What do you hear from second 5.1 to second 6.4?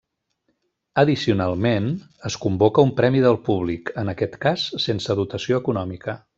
dotació econòmica.